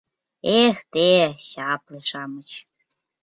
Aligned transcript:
Эх, 0.61 0.77
те, 0.93 1.09
чапле-шамыч! 1.49 2.51